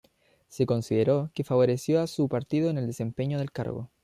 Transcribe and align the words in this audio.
Se 0.47 0.65
consideró 0.65 1.29
que 1.35 1.43
favoreció 1.43 2.01
a 2.01 2.07
su 2.07 2.27
partido 2.27 2.71
en 2.71 2.79
el 2.79 2.87
desempeño 2.87 3.37
del 3.37 3.51
cargo. 3.51 3.91